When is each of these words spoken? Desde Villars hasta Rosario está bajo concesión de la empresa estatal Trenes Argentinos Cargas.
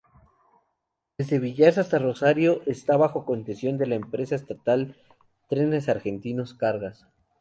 Desde 1.15 1.37
Villars 1.37 1.77
hasta 1.77 1.99
Rosario 1.99 2.63
está 2.65 2.97
bajo 2.97 3.23
concesión 3.23 3.77
de 3.77 3.85
la 3.85 3.93
empresa 3.93 4.33
estatal 4.33 4.97
Trenes 5.47 5.89
Argentinos 5.89 6.55
Cargas. 6.55 7.05